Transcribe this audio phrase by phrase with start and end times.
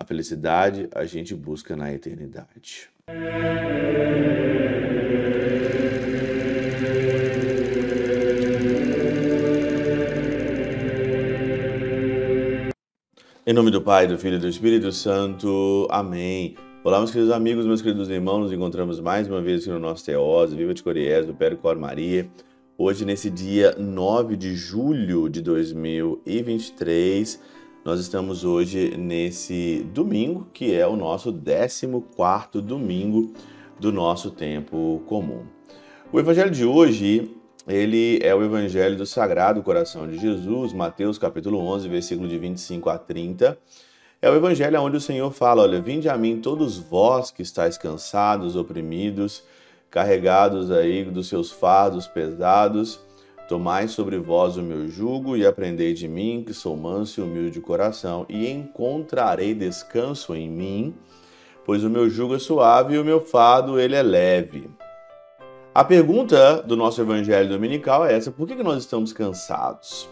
[0.00, 2.88] A felicidade a gente busca na eternidade.
[13.46, 15.86] Em nome do Pai, do Filho e do Espírito Santo.
[15.90, 16.56] Amém.
[16.82, 18.44] Olá, meus queridos amigos, meus queridos irmãos.
[18.44, 22.26] Nos encontramos mais uma vez aqui no nosso Teose, Viva de Coriés, do Cor Maria.
[22.78, 27.38] Hoje, nesse dia 9 de julho de 2023,
[27.84, 31.86] nós estamos hoje nesse domingo, que é o nosso 14
[32.62, 33.32] domingo
[33.78, 35.44] do nosso tempo comum.
[36.12, 37.34] O evangelho de hoje,
[37.66, 42.90] ele é o evangelho do Sagrado Coração de Jesus, Mateus capítulo 11, versículo de 25
[42.90, 43.58] a 30.
[44.20, 47.78] É o evangelho onde o Senhor fala: Olha, vinde a mim todos vós que estáis
[47.78, 49.42] cansados, oprimidos,
[49.90, 53.00] carregados aí dos seus fardos pesados,
[53.50, 57.50] Tomai sobre vós o meu jugo e aprendei de mim, que sou manso e humilde
[57.50, 60.94] de coração, e encontrarei descanso em mim,
[61.64, 64.70] pois o meu jugo é suave e o meu fado ele é leve.
[65.74, 70.08] A pergunta do nosso evangelho dominical é essa: por que, nós estamos cansados?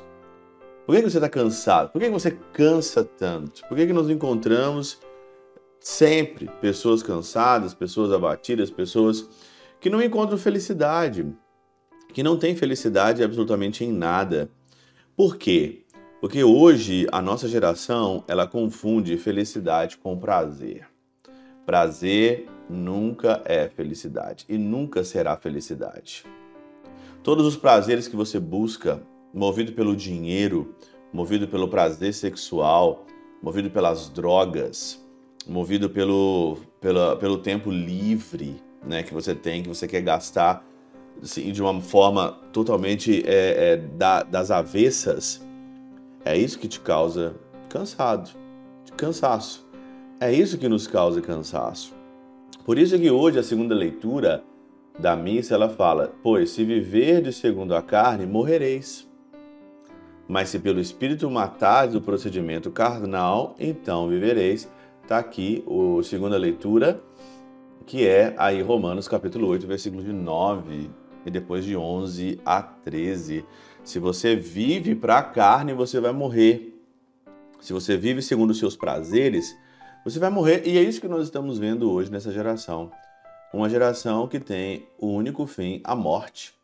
[0.85, 1.91] Por que, você está cansado?
[1.91, 3.63] Por que, você cansa tanto?
[3.69, 4.99] Por que, nós encontramos
[5.79, 9.29] sempre pessoas cansadas, pessoas abatidas, pessoas
[9.79, 11.25] que não encontram felicidade?
[12.13, 14.51] Que não tem felicidade absolutamente em nada.
[15.17, 15.83] Por quê?
[16.21, 20.87] Porque hoje a nossa geração ela confunde felicidade com prazer.
[21.65, 26.25] Prazer nunca é felicidade e nunca será felicidade.
[27.23, 30.75] Todos os prazeres que você busca, movido pelo dinheiro,
[31.13, 33.07] movido pelo prazer sexual,
[33.43, 35.05] movido pelas drogas,
[35.47, 40.65] movido pelo, pelo, pelo tempo livre né, que você tem, que você quer gastar
[41.23, 45.47] assim, de uma forma totalmente é, é, da, das avessas,
[46.25, 47.35] é isso que te causa
[47.69, 48.31] cansado,
[48.97, 49.67] cansaço.
[50.21, 51.95] É isso que nos causa cansaço.
[52.65, 54.43] Por isso que hoje a segunda leitura
[54.99, 59.09] da missa ela fala: Pois se viver de segundo a carne, morrereis.
[60.27, 64.69] Mas se pelo Espírito matares o procedimento carnal, então vivereis.
[65.03, 67.01] Está aqui a segunda leitura,
[67.87, 70.91] que é aí Romanos capítulo 8, versículo de 9
[71.29, 73.45] e depois de 11 a 13.
[73.85, 76.75] Se você vive para a carne, você vai morrer.
[77.61, 79.57] Se você vive segundo os seus prazeres,
[80.05, 80.63] você vai morrer.
[80.67, 82.91] E é isso que nós estamos vendo hoje nessa geração.
[83.53, 86.55] Uma geração que tem o único fim, a morte.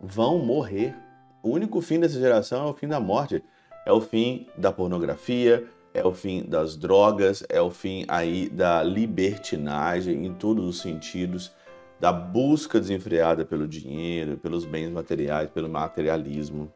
[0.00, 0.96] Vão morrer.
[1.42, 3.42] O único fim dessa geração é o fim da morte.
[3.86, 8.82] É o fim da pornografia, é o fim das drogas, é o fim aí da
[8.82, 11.52] libertinagem em todos os sentidos
[12.00, 16.72] da busca desenfreada pelo dinheiro, pelos bens materiais, pelo materialismo.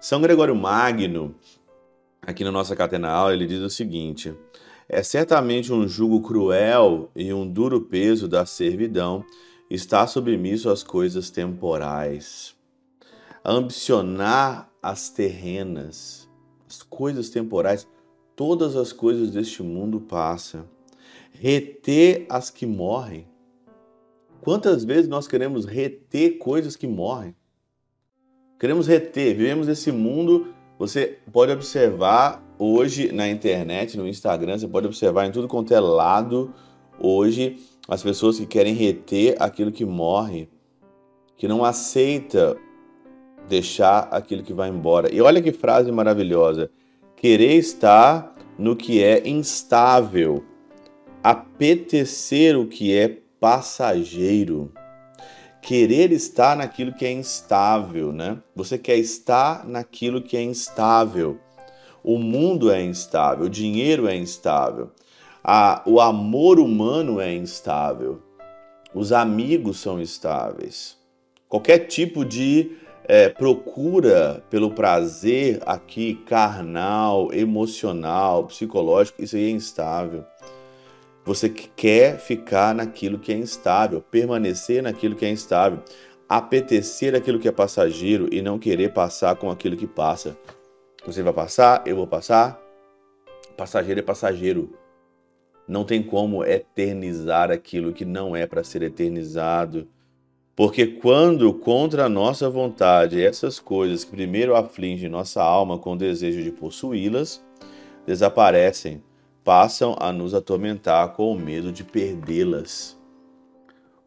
[0.00, 1.34] São Gregório Magno,
[2.22, 4.34] aqui na nossa catenal, ele diz o seguinte:
[4.88, 9.24] é certamente um jugo cruel e um duro peso da servidão
[9.70, 12.56] estar submisso às coisas temporais.
[13.44, 16.28] Ambicionar as terrenas,
[16.68, 17.86] as coisas temporais,
[18.34, 20.68] todas as coisas deste mundo passam.
[21.32, 23.29] Reter as que morrem
[24.42, 27.34] Quantas vezes nós queremos reter coisas que morrem?
[28.58, 30.48] Queremos reter, vivemos esse mundo.
[30.78, 35.80] Você pode observar hoje na internet, no Instagram, você pode observar em tudo quanto é
[35.80, 36.54] lado
[36.98, 40.48] hoje as pessoas que querem reter aquilo que morre,
[41.36, 42.56] que não aceita
[43.46, 45.14] deixar aquilo que vai embora.
[45.14, 46.70] E olha que frase maravilhosa:
[47.14, 50.42] querer estar no que é instável,
[51.22, 54.72] apetecer o que é passageiro.
[55.62, 58.38] Querer estar naquilo que é instável, né?
[58.54, 61.40] Você quer estar naquilo que é instável.
[62.02, 64.90] O mundo é instável, o dinheiro é instável,
[65.44, 68.22] a, o amor humano é instável,
[68.94, 70.96] os amigos são instáveis.
[71.46, 72.72] Qualquer tipo de
[73.04, 80.24] é, procura pelo prazer aqui, carnal, emocional, psicológico, isso aí é instável.
[81.24, 85.80] Você quer ficar naquilo que é instável, permanecer naquilo que é instável,
[86.28, 90.36] apetecer aquilo que é passageiro e não querer passar com aquilo que passa.
[91.04, 92.60] Você vai passar, eu vou passar.
[93.56, 94.72] Passageiro é passageiro.
[95.68, 99.88] Não tem como eternizar aquilo que não é para ser eternizado.
[100.56, 105.98] Porque quando, contra a nossa vontade, essas coisas que primeiro afligem nossa alma com o
[105.98, 107.44] desejo de possuí-las,
[108.06, 109.02] desaparecem
[109.44, 112.98] passam a nos atormentar com o medo de perdê-las.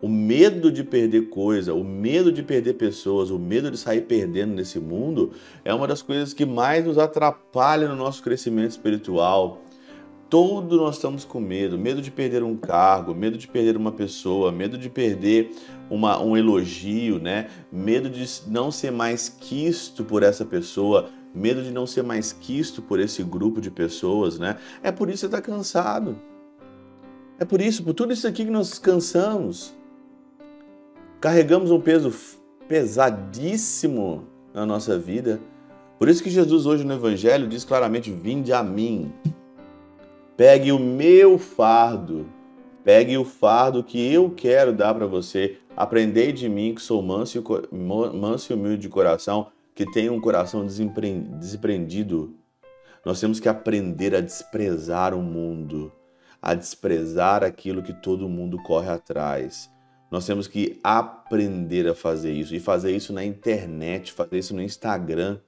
[0.02, 4.54] O medo de perder coisa, o medo de perder pessoas, o medo de sair perdendo
[4.54, 5.32] nesse mundo
[5.64, 9.62] é uma das coisas que mais nos atrapalha no nosso crescimento espiritual.
[10.30, 14.52] Todo nós estamos com medo, medo de perder um cargo, medo de perder uma pessoa,
[14.52, 15.52] medo de perder
[15.90, 17.50] uma, um elogio, né?
[17.72, 22.82] Medo de não ser mais quisto por essa pessoa, medo de não ser mais quisto
[22.82, 24.58] por esse grupo de pessoas, né?
[24.82, 26.18] É por isso que você está cansado.
[27.40, 29.74] É por isso, por tudo isso aqui que nós cansamos.
[31.20, 32.14] Carregamos um peso
[32.68, 35.40] pesadíssimo na nossa vida.
[35.98, 39.12] Por isso que Jesus hoje no Evangelho diz claramente: Vinde a mim.
[40.36, 42.26] Pegue o meu fardo.
[42.84, 45.58] Pegue o fardo que eu quero dar para você.
[45.76, 47.76] Aprendei de mim, que sou manso e,
[48.16, 52.36] manso e humilde de coração, que tenho um coração desprendido.
[53.06, 55.92] Nós temos que aprender a desprezar o mundo,
[56.42, 59.70] a desprezar aquilo que todo mundo corre atrás.
[60.12, 64.62] Nós temos que aprender a fazer isso e fazer isso na internet, fazer isso no
[64.62, 65.40] Instagram,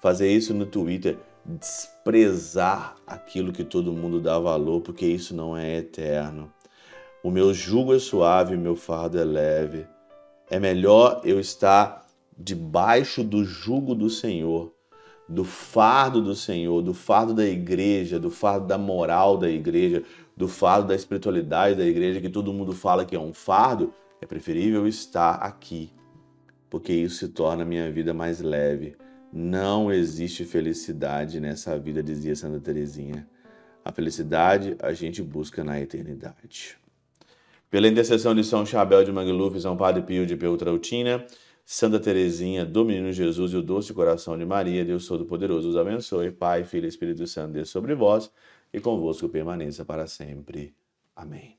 [0.00, 5.78] fazer isso no Twitter desprezar aquilo que todo mundo dá valor, porque isso não é
[5.78, 6.52] eterno.
[7.22, 9.86] O meu jugo é suave, meu fardo é leve.
[10.50, 12.05] É melhor eu estar
[12.36, 14.72] debaixo do jugo do Senhor,
[15.28, 20.02] do fardo do Senhor, do fardo da igreja, do fardo da moral da igreja,
[20.36, 23.92] do fardo da espiritualidade da igreja, que todo mundo fala que é um fardo.
[24.20, 25.90] É preferível estar aqui,
[26.70, 28.96] porque isso se torna a minha vida mais leve
[29.32, 33.28] não existe felicidade nessa vida, dizia Santa Teresinha.
[33.84, 36.76] A felicidade a gente busca na eternidade.
[37.70, 41.26] Pela intercessão de São Chabel de Mangluf, São Padre Pio de Peltrautina,
[41.68, 46.30] Santa Teresinha, do Menino Jesus e o Doce Coração de Maria, Deus Todo-Poderoso os abençoe.
[46.30, 48.30] Pai, Filho e Espírito Santo, Deus sobre vós
[48.72, 50.72] e convosco permaneça para sempre.
[51.16, 51.58] Amém.